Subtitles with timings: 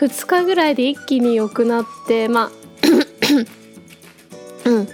[0.00, 2.50] 2日ぐらいで一気に良くなって、まあ、
[4.68, 4.88] うん、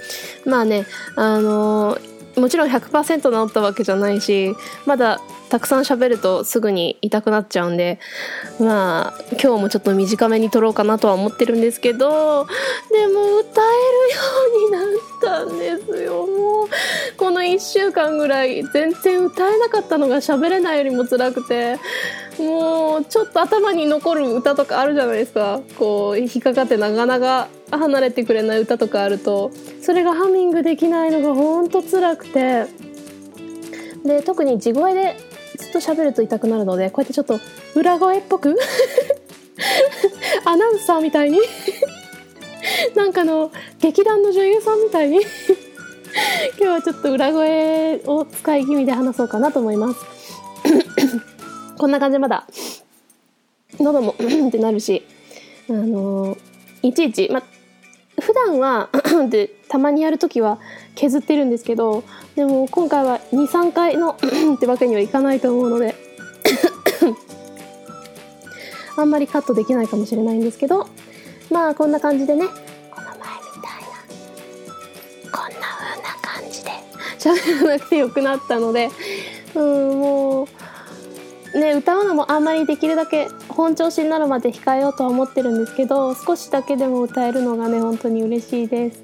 [0.45, 8.01] まあね、あのー、もちろん100%治ったわけじゃないし、まだたくさん喋るとすぐに痛くなっちゃうんで
[8.59, 12.47] まあ今日もちょっと短めに撮ろうかなとは思ってるんですけど
[12.91, 13.75] でも歌え
[14.09, 14.21] るよ
[14.59, 14.85] うになっ
[15.21, 16.27] たんですよ。
[16.27, 16.69] もう
[17.17, 21.79] この1週間ぐらい全然歌えなかったのが喋れないよりも辛くて
[22.39, 25.61] もうちょっと頭に残る歌とかあるじゃないですか。
[25.79, 29.51] こう引っかかってなかなか離れてくれない歌とかあると。
[29.83, 32.67] それがハミングできないのがほんと辛くて。
[34.05, 35.17] で特に地声で
[35.57, 37.41] ずっと喋ると痛くなるのでこうやってちょっと
[37.75, 38.57] 裏声っぽく。
[40.45, 41.41] アナウンサーみたいに。
[42.95, 43.51] なんかの
[43.81, 45.21] 劇団の女優さんみたいに。
[46.59, 50.01] 今日はちょっと裏声を使い気味で話そうかなと思います。
[51.79, 52.47] こんな感じまだ。
[53.79, 54.15] 喉も
[54.49, 55.07] ってなるし。
[55.69, 56.37] あの
[56.83, 57.43] いちいちま
[58.21, 58.89] 普段は
[59.29, 60.59] でたまにやるときは
[60.95, 62.05] 削ってるんですけど
[62.37, 64.17] でも今回は23回の
[64.55, 65.97] ってわけにはいかないと思うので
[68.97, 70.89] あんまりカットできないかもしれないんですけど
[71.51, 73.83] まあこんな感じでねこの前みたい
[75.23, 76.71] なこんな風な感じで
[77.19, 78.89] 喋らなくてよくなったので
[79.55, 80.49] うんもう
[81.57, 89.03] ね歌うのもあんまりできるだけ本調子になるまで控えようとは思ってるんですけど少しだけでも歌えるのがね本当に嬉しいです。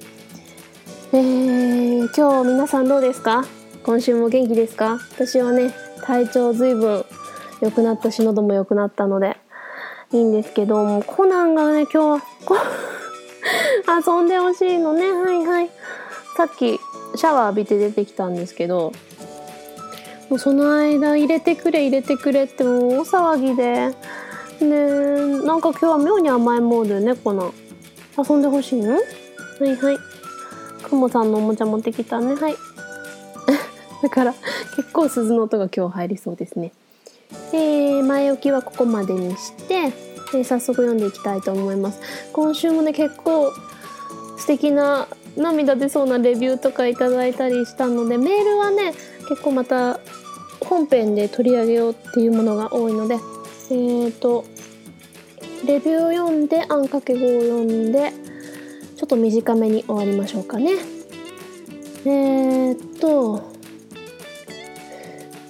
[1.14, 3.44] えー、今日皆さんどうですか？
[3.84, 4.98] 今週も元気ですか？
[5.14, 7.04] 私はね体調ずいぶん
[7.60, 9.36] 良くなったし喉も良くなったので
[10.12, 12.22] いいんですけどもコナンがね今日は
[14.06, 15.10] 遊んでほしいのね。
[15.12, 15.70] はいはい。
[16.36, 16.78] さっき
[17.14, 18.92] シャワー浴びて出てきたんですけど
[20.32, 23.90] もうその間入れてくれ入れてくれってもう大騒ぎで。
[24.60, 27.52] でなんか今日は妙に甘いモードでねこの。
[28.16, 28.94] 遊んでほしいの？
[28.94, 28.98] は
[29.60, 29.98] いはい。
[30.82, 32.34] くもさんのおもちゃ持ってきたね。
[32.34, 32.56] はい。
[34.02, 34.34] だから
[34.74, 36.72] 結構鈴の音が今日入りそうですね。
[37.52, 42.00] えー、前置きはここまでにして、えー、早速読んでいきたいと思います。
[42.32, 43.52] 今週もね結構
[44.38, 48.94] 素敵な涙出そうなレビューとかいただいたりしたのでメールはね
[49.28, 50.00] 結構また
[50.64, 53.14] 本編で取り上げようっていうものが多いので
[53.70, 54.44] えーと
[55.66, 58.12] レビューを読んであんかけ語を読んで
[58.96, 60.72] ちょっと短めに終わりましょうかね。
[62.04, 63.52] えーと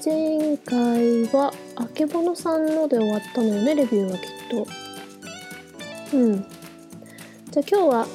[0.04, 4.24] 前回はあけぼのさんので終わったのよねレビューはきっ
[6.10, 6.16] と。
[6.16, 6.44] うん。
[7.50, 8.06] じゃあ今日は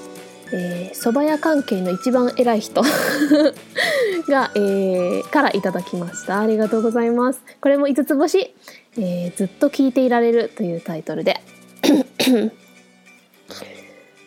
[0.53, 2.81] えー、蕎麦屋関係の一番偉い人
[4.29, 6.39] が、えー、からいただきました。
[6.39, 7.41] ありがとうございます。
[7.61, 8.53] これも5つ星、
[8.97, 11.41] えー、ずっと聞いていられるというタイトルで。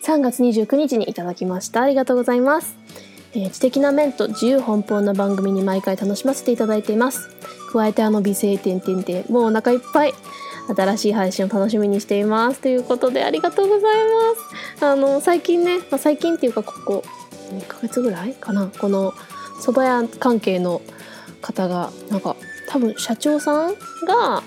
[0.02, 1.82] 3月29日にいただきました。
[1.82, 2.74] ありがとうございます。
[3.32, 7.28] えー、知的な面と自由奔放な番組に毎回楽しませていただいています。
[7.72, 10.14] 加えてあの美声点々点もうお腹いっぱい。
[10.68, 12.60] 新しい配信を楽しみにしています。
[12.60, 14.04] ということでありがとうござい
[14.78, 14.84] ます。
[14.84, 17.04] あの最近ね、まあ、最近っていうかここ
[17.52, 18.70] 2ヶ月ぐらいかな？
[18.78, 19.12] この
[19.60, 20.80] 蕎麦屋関係の
[21.40, 22.36] 方がなんか
[22.68, 23.74] 多分社長さん
[24.06, 24.42] が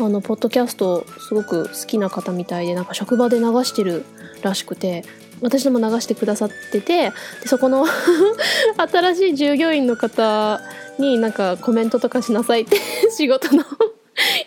[0.00, 4.04] あのポッドキャストすごく好きな方みたいでなんか職場で流してる
[4.42, 5.04] らしくて
[5.40, 7.12] 私でも流してくださっててで
[7.46, 7.84] そこの
[8.76, 10.60] 新しい従業員の方
[10.98, 12.78] になんかコメントとかしなさいって
[13.10, 13.64] 仕事の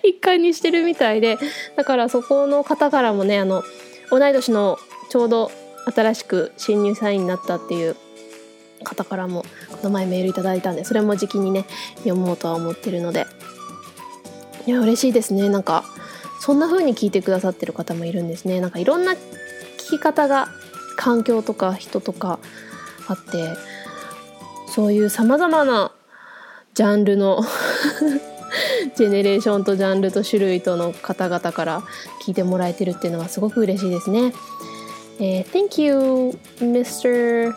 [0.08, 1.38] 一環にしてるみたいで
[1.76, 3.64] だからそこの方からもねあの
[4.12, 4.78] 同い年の
[5.10, 5.52] ちょうど
[5.94, 7.96] 新しく新入社員になったっていう
[8.84, 11.66] 方からもこの前メールいただいたんでそれも時期にね
[11.98, 13.26] 読もうとは思ってるので。
[14.68, 15.48] いや嬉しいですね。
[15.48, 15.84] なんか
[16.42, 18.60] そんな風に聞いてくださってる方もいるんですね。
[18.60, 19.18] なんかいろんな聞
[19.78, 20.48] き方が
[20.98, 22.40] 環境とか人とか
[23.08, 23.54] あって
[24.68, 25.92] そういうさまざまな
[26.74, 27.42] ジャンルの
[28.97, 31.83] ジェネレーションとジャンルと種類との方々から
[32.25, 34.33] 聞いてもらえてるっていうのはすごく嬉しいですね。
[35.21, 37.55] えー、Thank you, Mr.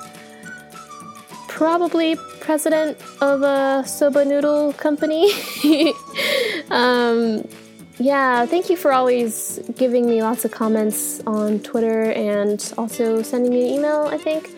[1.47, 5.31] Probably president of a soba noodle company.
[6.69, 7.47] um,
[7.99, 13.53] yeah, thank you for always giving me lots of comments on Twitter and also sending
[13.53, 14.49] me an email, I think.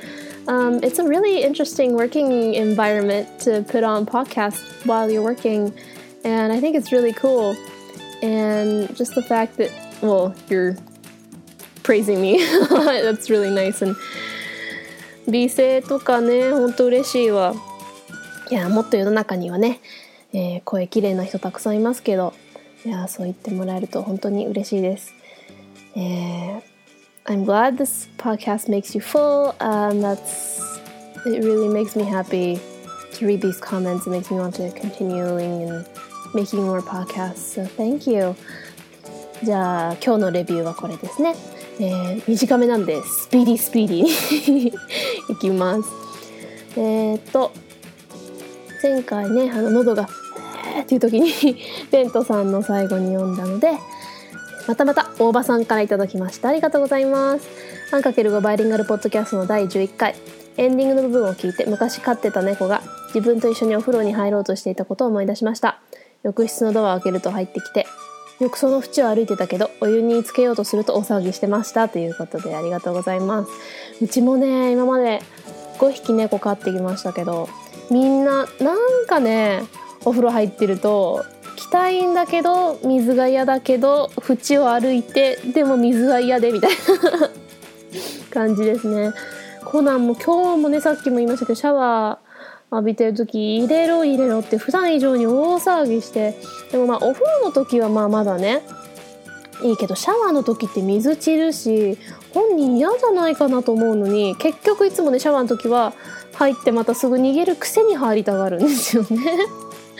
[0.47, 5.73] Um, it's a really interesting working environment to put on podcasts while you're working
[6.23, 7.55] and I think it's really cool.
[8.21, 9.71] And just the fact that,
[10.01, 10.77] well, you're
[11.83, 12.39] praising me,
[12.69, 13.81] that's really nice.
[13.81, 13.95] And
[15.27, 17.55] 美声とかね、ほんと嬉しいわ。
[18.51, 19.79] いやもっと世の中にはね、
[20.33, 22.33] えー、声綺麗な人たくさんいますけど
[22.85, 25.13] いやそう言ってもらえると本当に嬉しいです。
[25.95, 26.61] えー
[27.27, 29.55] I'm glad this podcast makes you full.
[29.59, 30.59] Um, that's
[31.25, 31.43] it.
[31.43, 32.59] Really makes me happy
[33.13, 34.05] to read these comments.
[34.05, 35.87] It makes me want to continuing and
[36.34, 37.60] making more podcasts.
[37.60, 38.34] So thank you.
[39.42, 41.34] じゃあ今日のレビューはこれですね。
[41.78, 45.88] えー、短めなんでスピーディースピーディーいきます。
[46.76, 47.52] えー、っと
[48.82, 50.08] 前回ねあの喉が
[50.76, 51.32] えーっていう時に
[51.90, 53.72] ベントさんの最後に読んだので
[54.66, 57.48] またまた大場さんからいただきましたありがとうございます
[57.92, 60.14] アンかける5バイリンガルポッドキャストの第11回
[60.56, 65.80] エンディングの部分を聞いて昔飼ってた猫が自分と一緒にお風呂に入ろうとしていたことを思い出しました
[66.22, 67.86] 浴室のドアを開けると入ってきて
[68.40, 73.50] 浴槽の縁を歩いてたけどお湯につけようとすると大騒ぎしてましたということでありがとうございます。
[74.02, 75.20] うちもね今まで
[75.78, 77.48] 5匹猫飼ってきましたけど
[77.90, 79.62] みんななんかね
[80.06, 81.24] お風呂入ってると
[81.56, 87.30] 着たいんだけど水が嫌だけど縁を歩いてでも水は嫌でみたいな。
[88.30, 89.12] 感じですね。
[89.64, 92.29] コナンも今日もねさっきも言いましたけどシャワー
[92.70, 96.34] 浴びてる時入れろ入れろって普段以上に大騒ぎして。
[96.70, 98.62] でもまあお風呂の時はまあまだね
[99.62, 101.98] いいけどシャワーの時って水散るし
[102.32, 105.92] 本人嫌じゃないかなと思うのに結局いつもねシャワーの時は
[106.34, 109.18] 入ってまたすぐ逃げるくせに入りたがるんですよね。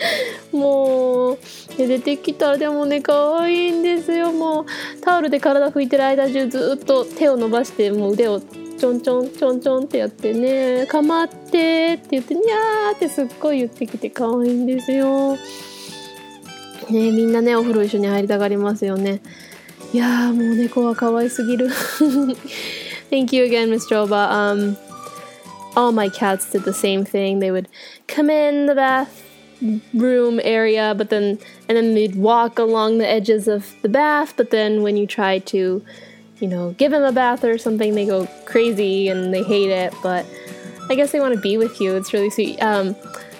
[0.51, 1.37] もう
[1.77, 4.31] 出てきたらでもね可愛いんですよ。
[4.31, 4.65] もう
[5.01, 8.41] タオルで体拭いてる間中ずっと手を伸ばしてもう腕を
[8.81, 15.35] ちょんちょんちょんちょんってやってね「かまって」って言って「にゃー」ってすっごい言ってきて可愛いんですよ。
[15.35, 19.21] ねみんなねお風呂一緒に入りたがりますよね。
[19.93, 21.67] いやもう猫は可愛すぎる。
[23.11, 24.01] Thank you again, Mr.
[24.01, 24.31] Oba.
[24.31, 24.75] Um,
[25.75, 27.37] all my cats did the same thing.
[27.37, 27.67] They would
[28.07, 29.09] come in the bath
[29.93, 31.37] room area, but then
[31.69, 34.33] and then they'd walk along the edges of the bath.
[34.35, 35.83] But then when you try to,
[36.41, 39.93] you know, give them a bath or something, they go crazy and they hate it.
[40.03, 40.25] But
[40.89, 41.95] I guess they want to be with you.
[41.95, 42.61] It's really sweet.
[42.61, 42.95] Um,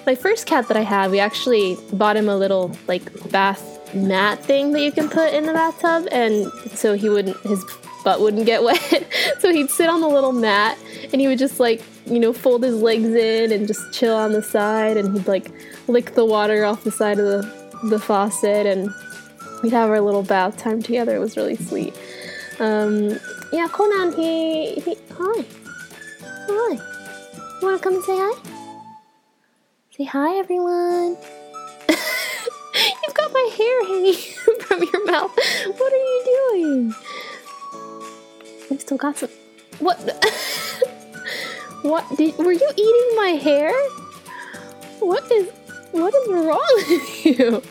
[0.06, 4.44] my first cat that I had, we actually bought him a little like bath mat
[4.44, 7.64] thing that you can put in the bathtub, and so he wouldn't his
[8.04, 9.06] butt wouldn't get wet.
[9.40, 10.78] so he'd sit on the little mat
[11.12, 14.32] and he would just like you know fold his legs in and just chill on
[14.32, 15.52] the side, and he'd like
[15.88, 18.90] lick the water off the side of the, the faucet and
[19.62, 21.16] we'd have our little bath time together.
[21.16, 21.96] It was really sweet.
[22.62, 23.20] Um,
[23.52, 25.44] yeah, Conan, he, he, hi.
[26.22, 26.74] Hi.
[26.74, 28.34] You wanna come and say hi?
[29.98, 31.18] Say hi, everyone.
[31.90, 34.14] You've got my hair hanging
[34.62, 35.32] from your mouth.
[35.76, 36.94] What are you doing?
[38.70, 39.30] I've still got some.
[39.80, 39.98] What?
[41.82, 42.06] what?
[42.16, 43.74] Did, were you eating my hair?
[45.00, 45.50] What is.
[45.94, 47.64] What is wrong with you?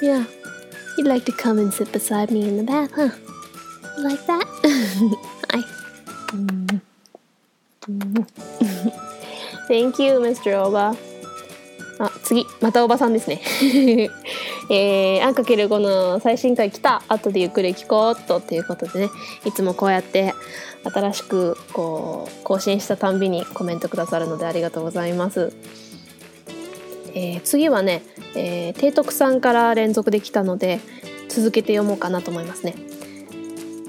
[0.00, 0.24] yeah,
[0.98, 3.10] you'd like to come and sit beside me in the bath, huh?
[3.98, 4.44] Like that?
[5.50, 5.62] Hi.
[9.68, 10.54] Thank you, Mr.
[10.54, 10.96] Oba.
[12.00, 13.40] あ、次、またおばさんですね。
[14.70, 19.10] えー、あんかける5の最新回来た後でゆっくり聞こうとっていうことでね、
[19.44, 20.34] いつもこうやって
[20.84, 25.52] 新しくこう更新したたんびにコメントくださるのでありがとうございます。
[27.14, 28.02] えー、次はね、
[28.34, 30.80] えー、提督さんから連続できたので
[31.28, 32.74] 続けて読もうかなと思いますね。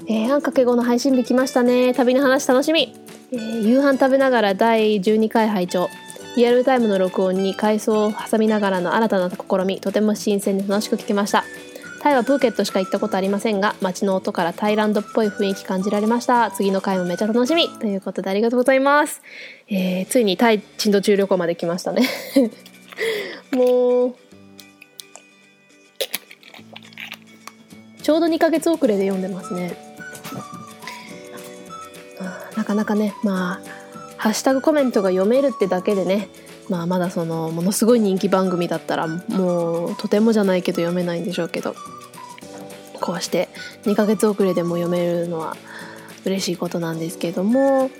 [0.06, 1.94] えー、あんかけ後の配信日来ましたね。
[1.94, 2.94] 旅の話楽しみ。
[3.32, 5.88] えー、夕飯食べながら第12回拝聴。
[6.36, 9.36] リアルタイムの録音に階層を挟みながらの新たな試
[9.66, 9.80] み。
[9.80, 11.44] とても新鮮で楽しく聞けました。
[12.00, 16.50] タイはプーケットしか行ったことありませんが街の音からタイランドっぽい雰囲気感じられました。
[16.50, 17.68] 次の回もめちゃ楽しみ。
[17.78, 19.22] ということでありがとうございます、
[19.68, 22.08] えー、ついにタイ珍道中旅行まで来ましたね。
[23.52, 24.16] もう
[28.02, 29.76] ちょうど2ヶ月遅れで読んでますね。
[32.56, 33.60] なかなかねまあ
[34.16, 36.28] ハッシュタグコメントが読めるってだけでね
[36.68, 41.74] まあまだそのものすごい人気番組だったらもうとてもじゃないけど読めないんでしょうけど
[43.00, 43.48] こうして
[43.84, 45.56] 2ヶ月遅れでも読めるのは
[46.24, 47.90] 嬉しいことなんですけども、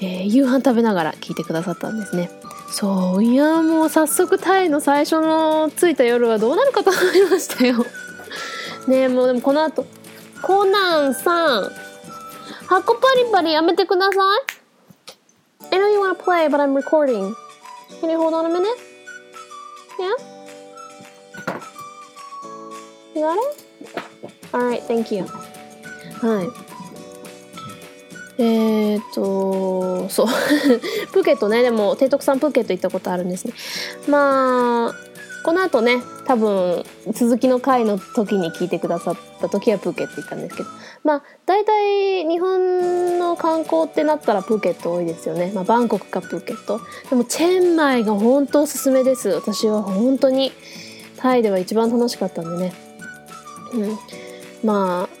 [0.00, 2.30] えー、夕飯食べながら聞いてくださったんですね。
[2.70, 7.84] そういやもう早速タイの最初の着いた夜はどうなるかと思いましたよ
[8.86, 9.84] ねえもうでもこの後
[10.40, 11.70] コナンさん
[12.66, 14.18] 箱パリパリやめてくださ
[15.70, 17.34] い I know you wanna play but I'm recording
[18.00, 18.78] Can you hold on a minute?
[19.98, 20.14] Yeah?
[23.14, 23.66] You got it?
[24.54, 25.24] Alright, thank you
[26.22, 26.69] はい
[28.42, 30.26] えー、っと、そう。
[31.12, 33.52] プーケットね、でも、提督さんプーケット行ったことあるんですね。
[34.08, 34.94] まあ、
[35.44, 40.68] この後ね、多分、続きの回の時に聞いてくださった時はプーケット行ったんですけど、
[41.04, 45.52] まあ、大体、日本の観光ってなったらプーケット多いですよね。
[45.54, 46.80] まあ、バンコクかプーケット。
[47.10, 49.28] でも、チェンマイが本当おすすめです。
[49.28, 50.52] 私は本当に、
[51.18, 52.72] タイでは一番楽しかったんでね。
[53.74, 53.98] うん。
[54.64, 55.19] まあ、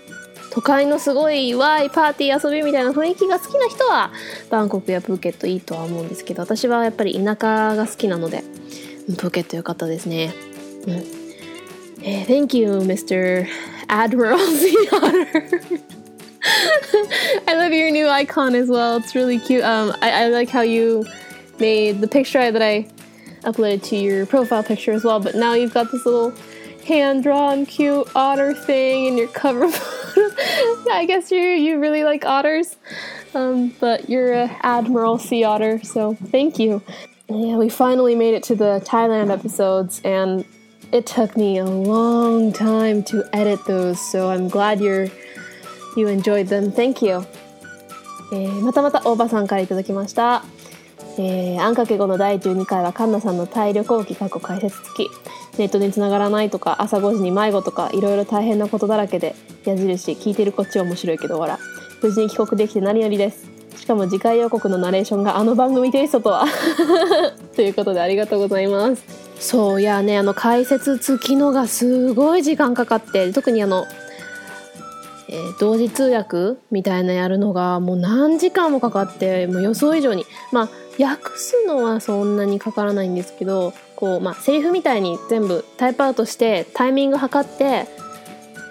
[0.50, 4.10] 都会のすごいワイパーティー遊びみたいな雰囲気が好きな人は
[4.50, 8.42] バンコクやプーケットいいとは思うんですけど私はやっぱり田舎が好きなので
[9.16, 10.32] プーケット良かったですね。
[10.86, 11.20] うん
[12.02, 13.46] えー、Thank you, Mr.
[13.88, 15.60] Admiral Sea Otter.
[17.46, 18.96] I love your new icon as well.
[18.96, 19.62] It's really cute.
[19.62, 21.04] Um, I, I like how you
[21.58, 22.88] made the picture that I
[23.42, 25.20] uploaded to your profile picture as well.
[25.20, 26.32] But now you've got this little
[26.86, 29.70] hand drawn cute otter thing in your cover
[30.91, 32.75] I guess you you really like otters,
[33.33, 36.81] um, but you're a Admiral Sea Otter, so thank you.
[37.27, 40.45] Yeah, we finally made it to the Thailand episodes, and
[40.91, 45.07] it took me a long time to edit those, so I'm glad you're
[45.97, 46.71] you enjoyed them.
[46.71, 47.25] Thank you.
[48.31, 50.43] えー、またまた大場さんからいただきました。
[51.20, 55.10] えー、あんかけ後の第12回はカンナさんのタイ旅行記過去解説付き。
[55.58, 59.34] ネットにつながらないとか朝5時に迷子とかいろいろ大変なことだらけで
[59.64, 61.58] 矢印聞いてるこっち面白いけど笑
[62.02, 63.50] 無事に帰国できて何よりです。
[63.76, 66.46] しかも次回予告のナレーションがあの番組テイストとは。
[67.54, 69.02] ということでありがとうございます。
[69.38, 73.86] そういやねあの解説付きのがすごい時間かかって特にあの
[75.28, 80.24] えー、同時通訳みたいなやるのがもう何時間もかかってもう予想以上に。
[80.52, 80.68] まあ
[81.02, 87.86] 訳すのはそんなにかからないんですけどこう、まあ、セリフみたいに全部タイプアウトしてタイミング測って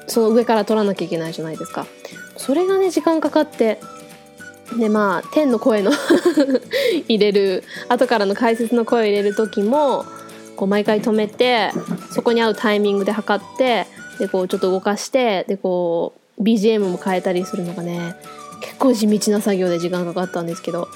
[0.07, 1.85] その上から取らなきゃいけないじゃないですか。
[2.37, 3.79] それがね時間かかって
[4.77, 5.91] でまあ天の声の
[7.07, 10.05] 入れる後からの解説の声を入れる時も
[10.55, 11.71] こう毎回止めて
[12.11, 13.87] そこに合うタイミングで測って
[14.19, 18.15] でこうちょっと動かしてでこう BGM も変えたりするのがね
[18.61, 20.87] 結構地道な作業で時間かかったんですけど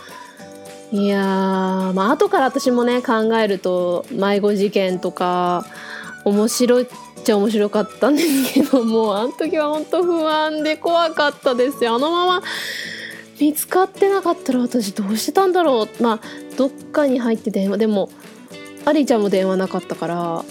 [0.94, 5.66] いやー、まあ後から私もね考えると迷子事件とか
[6.24, 6.88] 面白いっ
[7.24, 11.96] ちゃ面白かったんですけど もあの時は本当不安で怖かったですよ。
[11.96, 12.44] あのまま
[13.40, 16.04] 見つかってなかったら私どうしてたんだろう。
[16.04, 16.20] まあ
[16.58, 18.12] どっかに入って電話でも
[18.86, 20.46] アリちゃんも電話なかったから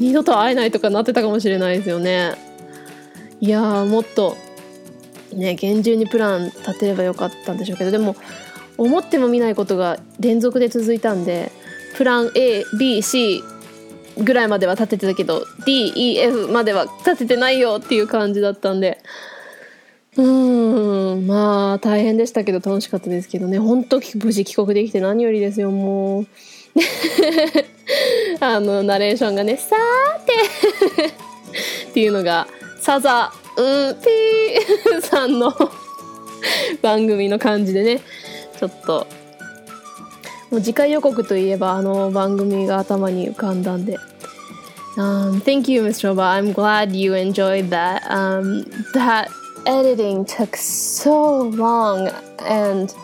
[0.00, 2.34] 二度と会えないとかなってたかもしれないですよね。
[3.40, 4.36] いやーもっと
[5.32, 8.16] ね厳重にプラン立てればよかったんでしょうけどでも
[8.78, 11.52] 思っても見ないことが連続で続いたんで
[11.96, 13.42] プラン ABC
[14.18, 18.98] ぐらいまでは立ててたけど DEF までは立ててないよっていう感じだったんで。
[20.16, 23.58] うーんまあ大変でしたけど楽しかったですけどね。
[23.58, 26.26] 本当無事帰国できて何よりですよもう。
[28.40, 31.06] あのナレーションがね「さーて」
[31.90, 32.46] っていうのが
[32.80, 35.52] サザうんピーさんの
[36.82, 38.00] 番組の感じでね。
[38.58, 39.06] ちょっと
[40.50, 43.98] もう次回予告といえばあの番組が頭に浮かんだんで
[44.96, 46.04] Um, thank you, Ms.
[46.04, 46.22] Roba.
[46.22, 48.08] I'm glad you enjoyed that.
[48.08, 49.28] Um, that
[49.66, 52.94] editing took so long, and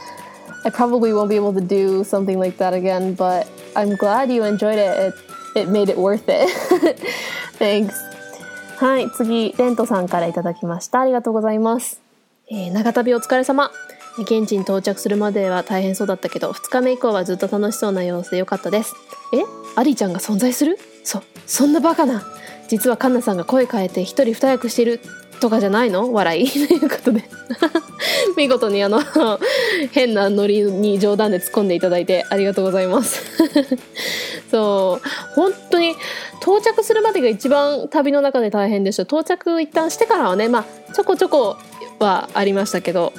[0.64, 3.14] I probably won't be able to do something like that again.
[3.14, 5.14] But I'm glad you enjoyed it.
[5.56, 6.48] It, it made it worth it.
[7.58, 7.92] Thanks.
[8.78, 11.00] はい、次、レントさんからいただきました。
[11.00, 12.00] ありがとうございます。
[12.48, 13.70] えー、長旅お疲れ様。
[14.18, 18.94] 現地に到着するまでは大変そうだったけど2日目以降はずっと楽しそうな様子でよかったです。
[19.32, 19.38] え？
[19.76, 20.78] アリちゃんが存在する？
[21.04, 22.22] そそんなバカな。
[22.68, 25.00] 実はカンナさんが声変えて一人二役してる
[25.40, 26.12] とかじゃないの？
[26.12, 26.48] 笑い？
[26.48, 27.24] ということで。
[28.36, 29.00] 見事にあの
[29.92, 33.22] 変なノリに冗談で突っ込んでいただいてありがとうございます。
[34.50, 35.08] そう。
[35.34, 35.94] 本当に
[36.42, 39.02] 到着するまでが一番旅の中で大変でした。
[39.04, 41.56] 到着一旦してからはねまあちょこちょこ
[41.98, 43.12] はありましたけど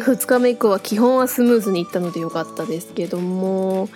[0.00, 3.88] 2日目以降は基本はスムーズにいったのでよかったですけども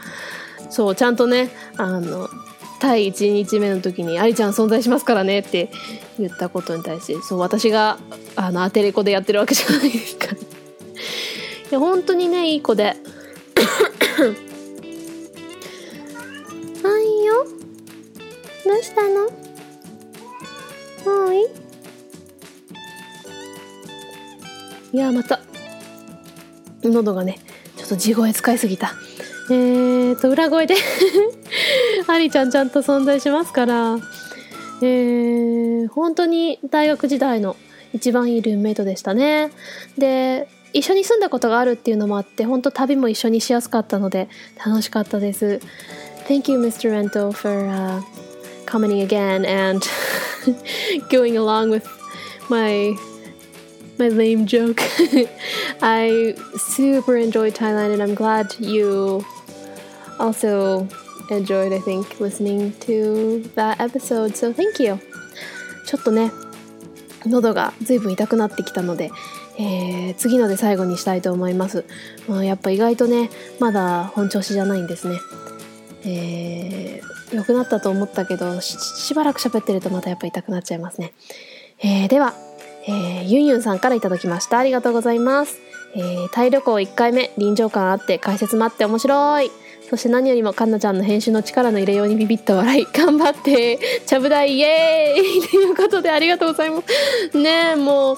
[0.71, 2.28] そうちゃんとねあの
[2.80, 5.71] 対1日目の時に「ありちゃん存在しますからね」って
[6.18, 7.99] 言ったことに対してそう私が
[8.35, 10.37] あのアテレコでやってるわけじゃないですか、 い
[11.71, 12.97] や本当にねいい子で。
[16.82, 17.47] はいよ。
[18.64, 19.26] どうしたの？
[21.04, 21.47] はい？
[24.92, 25.40] いやまた
[26.90, 27.38] 喉がね
[27.76, 28.94] ちょっと地声使いすぎた
[29.50, 30.74] えーと裏声で
[32.06, 33.98] アリちゃんちゃんと存在しますから
[34.84, 37.56] えー、本当に大学時代の
[37.92, 39.50] 一番いいルームメイトでしたね
[39.96, 44.28] で一緒に住んだことがあるっていうのもあって本当旅も一緒にしやすかったので
[44.64, 45.60] 楽しかったです
[46.26, 46.90] Thank you Mr.
[46.90, 48.00] Rento for、uh,
[48.66, 49.86] coming again and
[51.10, 51.86] going along with
[52.48, 52.96] my
[53.99, 54.80] my lame joke.
[55.82, 59.25] I super enjoyed Thailand and I'm glad you
[60.18, 60.88] also
[61.30, 64.37] enjoyed I think listening to that episode.
[64.37, 64.99] So thank you.
[65.87, 66.30] ちょっとね
[67.26, 69.11] 喉がずいぶん痛くなってきたので、
[69.58, 71.84] えー、次ので最後にしたいと思います、
[72.28, 73.30] まあ、やっぱ意外とね
[73.61, 75.18] まだ本調子じゃないんですね。
[76.04, 81.12] えー、良くなったと思ったけどしばらく喋ってるとまたやっぱ痛くなっちゃいますね、
[81.78, 82.34] えー、では、
[82.86, 84.58] えー、ユンユンさんからいただきました。
[84.58, 85.60] ありがとうございます、
[85.94, 87.32] えー、タイ旅行1回目。
[87.38, 89.50] 臨場感あって解説もあって面白い。
[89.88, 92.86] そして何よりもかんなちゃんの編集の力の入れようにビビった笑い。
[92.92, 93.78] 頑張って。
[94.06, 95.48] ちゃぶ台イエーイ。
[95.48, 96.82] ということでありがとうございま
[97.30, 97.38] す。
[97.38, 98.16] ねえもう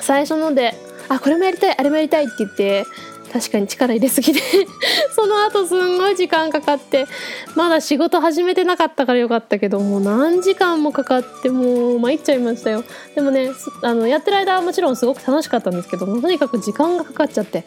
[0.00, 0.74] 最初ので
[1.08, 1.76] あこれもやりたい。
[1.76, 2.84] あれもやりたいって言って
[3.32, 4.40] 確かに力入れすぎで
[5.16, 7.06] その後すんごい時間かかって
[7.54, 12.84] まだ仕事始めてなかったからよかったけどもう何時間もかかってもう参っちゃいましたよ。
[13.14, 13.50] でもね
[13.82, 17.64] あのやってる間はもちろんすごく楽しかったんですけどもとにかく時間がかかっちゃって。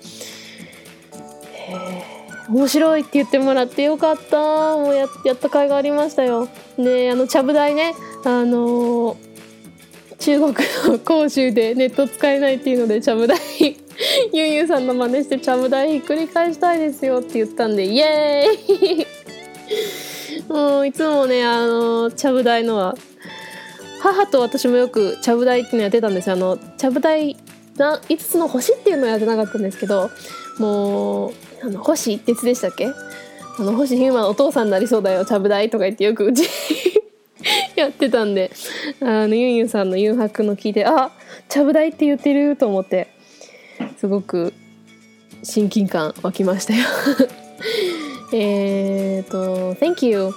[2.48, 4.38] 面白いって言ってもらってよかった。
[4.38, 6.48] もうややった甲斐がありましたよ。
[6.78, 7.96] であのちゃぶ台ね。
[8.24, 9.18] あの
[10.20, 13.38] 中国の広州でネット使えないっていうのでちゃぶ台
[14.34, 17.20] ゆうゆうさんの真似してちゃぶ台ひっくり返したいですよ。
[17.20, 20.52] って言ったんでイエーイ。
[20.52, 22.96] もういつもねあのちゃぶ台のは
[24.02, 26.36] 母と私もよくちゃぶ台っていうのやってたんですよ。
[26.36, 27.38] あのちゃぶ台
[27.78, 30.10] な5つの星っていうのはやってなかったんですけど
[30.60, 32.88] もうあの星一徹でしたっけ？
[32.88, 32.94] あ
[33.62, 36.44] の星ヒューマンお父さんになりそうだよちゃぶ台とか言ってよくうち
[37.76, 38.52] やってたんで
[39.02, 41.12] あのユンユンさんの誘白の聞いてあ
[41.50, 43.08] ちゃぶ台って言ってると思って
[43.98, 44.54] すごく
[45.44, 46.86] 親近感湧きましたよ
[48.34, 50.32] えっと Thank you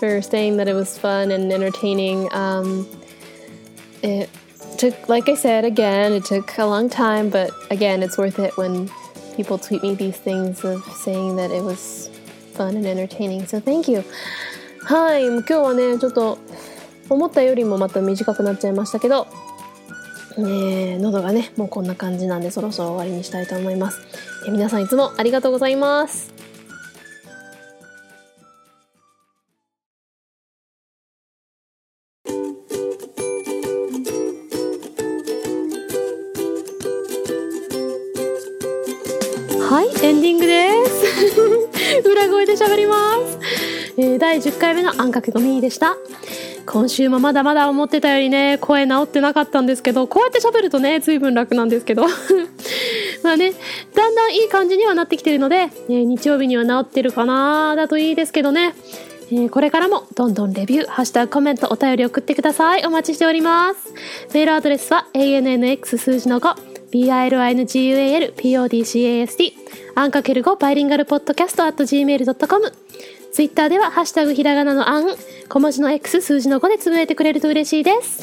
[0.00, 2.86] for saying that it was fun and entertaining um,
[4.02, 4.28] it
[4.76, 8.56] took like I said again it took a long time but again it's worth it
[8.56, 8.88] when
[9.38, 12.10] people tweet me these things of saying that it was
[12.58, 13.46] fun and entertaining.
[13.46, 14.04] So thank you.
[14.82, 16.38] はい、今日はね、ちょっと
[17.08, 19.26] 思ったよりもまた短くなっちゃいましたけど、
[20.38, 24.00] えー、喉がね、もうこんな感じなんでそろそろ終わりにしたいと思います。
[24.46, 26.38] えー、皆さんいつもありがとうございます。
[42.58, 43.38] 喋ります、
[43.96, 45.96] えー、第10回目のあんかけごみでした
[46.70, 52.04] 今週もまだまだ思ってたよりね声治ってなかったんですけどこうやって喋るとね随分楽なんですけど
[53.24, 53.54] まあね
[53.94, 58.74] だんだんいい感じにはなってきてるので、えー、日曜日には治ってるかなだといいですけどね
[59.30, 62.86] えー、これからもどんどんレビュー、ハッシュタグコメント、お便り送ってください。
[62.86, 63.92] お待ちしております。
[64.32, 66.54] メールアドレスは ANNX 数字の5、
[66.90, 69.52] BILINGUAL PODCAST
[69.96, 72.72] アンかける5バイリンガルポッドキャスト at gmail.com
[73.32, 75.16] ツイッターではハッシュタグひらがなのあん
[75.48, 78.22] 小文字の X 数字の5でつぶやいてくれると嬉しいです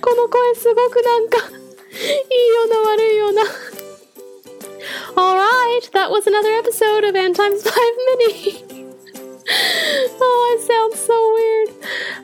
[0.00, 3.42] この声すごくなんかいいような悪いような
[5.16, 7.72] Alright, that was another episode of N times 5
[8.18, 8.84] Mini
[10.20, 11.68] oh, I sound so weird.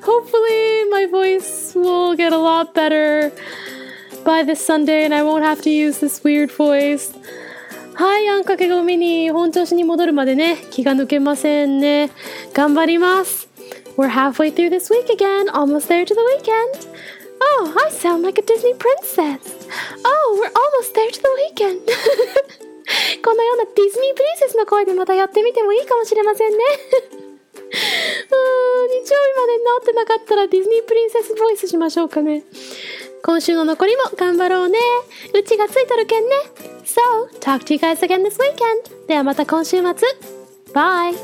[0.03, 3.33] Hopefully, my voice will get a lot better
[4.25, 7.13] by this Sunday and I won't have to use this weird voice.
[8.01, 12.09] はい、あんかけごみに本調子に戻るまでね、気が抜けませんね。
[12.55, 13.47] 頑張ります。
[13.99, 16.89] We're halfway through this week again, almost there to the weekend.
[17.61, 19.69] Oh, I sound like a Disney princess.
[20.03, 21.81] Oh, we're almost there to the weekend.
[23.23, 26.57] このようなディズニープリンセスの声でまたやってみてもいいかもしれませんね。
[27.53, 27.61] うん
[29.05, 32.45] 日曜日まで治ってなかったらディズニープリンセスボイスしましょうかね。
[33.23, 34.79] 今週の残りも頑張ろうね。
[35.35, 36.31] うちがついとるけんね。
[36.85, 37.01] So,
[37.41, 39.07] talk to you guys again this weekend.
[39.07, 39.85] ではまた今週末。
[40.73, 41.15] Bye!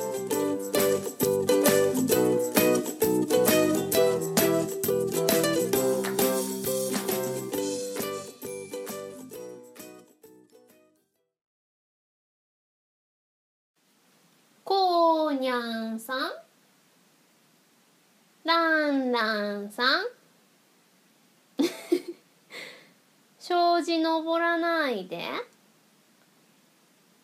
[14.64, 16.18] こーにゃんさん
[18.44, 20.15] ランランさん
[23.48, 25.22] 障子登らないで。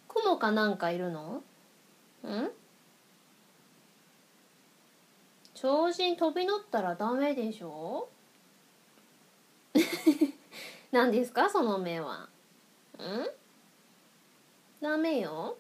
[0.07, 1.43] 雲かなんかいるの？
[2.23, 2.51] ん？
[5.57, 8.09] 障子に飛び乗ったらダメでしょ？
[10.93, 11.51] 何ですか？
[11.51, 12.29] その目は。
[13.01, 13.27] ん？
[14.81, 15.57] ダメよ。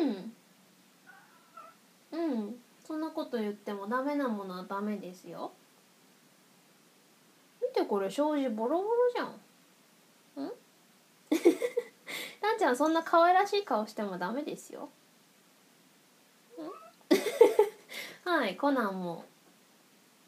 [0.00, 0.32] うん。
[2.18, 2.56] うん。
[2.86, 5.52] そんなこと言ってもダメなものはダメですよ。
[7.86, 10.46] これ障子ボロボロじゃん。
[10.46, 10.52] ん？
[12.40, 14.88] たんちゃんそんな可愛らしい顔してもダメですよ。
[18.24, 18.28] ん？
[18.28, 19.24] はいコナンも。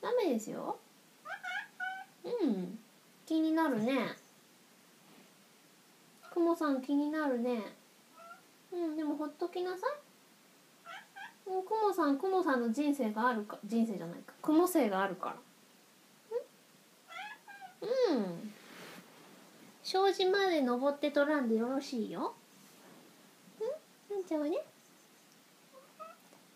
[0.00, 0.78] ダメですよ。
[2.24, 2.78] うん。
[3.26, 4.16] 気になるね。
[6.32, 7.74] くもさん気になるね。
[8.70, 9.86] うんでもほっときなさ
[11.46, 11.48] い。
[11.48, 14.34] もうくもさんくもさんの人生があるか人生じゃないか。
[14.42, 15.36] くも生があるから
[17.80, 18.52] うん。
[19.82, 22.34] 障子まで登って取らんでよろしいよ。
[24.10, 24.12] ん？
[24.12, 24.58] なんちゃんはね。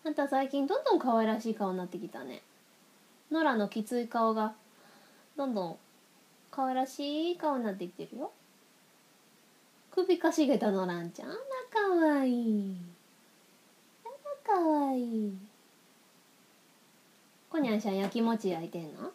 [0.05, 2.41] あんた最近どんどん可愛らしい顔になってきたね。
[3.31, 4.53] ノラのきつい顔が。
[5.37, 5.77] どんどん
[6.51, 8.31] 可愛らしい顔になってきてるよ。
[9.91, 11.29] 首かしげたのらんちゃん。
[11.29, 11.37] あら
[11.71, 12.77] かわいい。
[14.05, 14.09] あ
[14.49, 15.37] らかわいい。
[17.49, 19.11] こにゃんしゃん焼きもち焼いてんの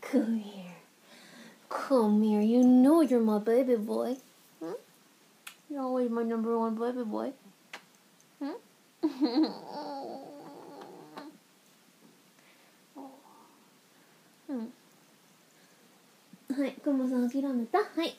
[0.00, 0.67] ？Come here
[1.69, 4.17] Come here you know you're my baby boy
[4.59, 4.73] hmm?
[5.69, 7.33] You're always my number one baby boy
[8.39, 8.53] hmm?
[14.49, 14.73] うん
[16.55, 18.15] はい、くもさん諦めたはい